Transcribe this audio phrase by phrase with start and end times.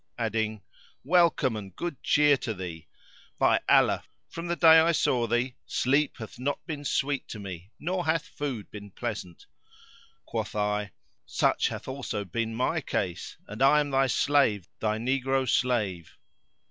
[0.17, 0.63] adding,
[1.03, 2.87] "Welcome and good cheer to thee!
[3.37, 7.69] By Allah, from the day I saw thee sleep hath not been sweet to me
[7.79, 9.45] nor hath food been pleasant."
[10.25, 10.91] Quoth I,
[11.27, 16.17] "Such hath also been my case: and I am thy slave, thy negro slave."